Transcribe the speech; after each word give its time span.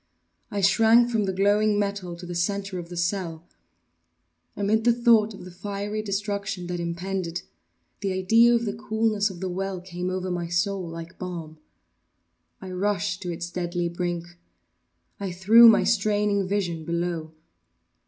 I 0.49 0.61
shrank 0.61 1.11
from 1.11 1.25
the 1.25 1.31
glowing 1.31 1.77
metal 1.77 2.15
to 2.15 2.25
the 2.25 2.33
centre 2.33 2.79
of 2.79 2.89
the 2.89 2.97
cell. 2.97 3.47
Amid 4.57 4.83
the 4.83 4.91
thought 4.91 5.35
of 5.35 5.45
the 5.45 5.51
fiery 5.51 6.01
destruction 6.01 6.65
that 6.65 6.79
impended, 6.79 7.43
the 7.99 8.11
idea 8.13 8.55
of 8.55 8.65
the 8.65 8.73
coolness 8.73 9.29
of 9.29 9.41
the 9.41 9.47
well 9.49 9.79
came 9.79 10.09
over 10.09 10.31
my 10.31 10.47
soul 10.47 10.89
like 10.89 11.19
balm. 11.19 11.59
I 12.59 12.71
rushed 12.71 13.21
to 13.21 13.31
its 13.31 13.51
deadly 13.51 13.89
brink. 13.89 14.25
I 15.19 15.31
threw 15.31 15.67
my 15.69 15.83
straining 15.83 16.47
vision 16.47 16.83
below. 16.83 17.33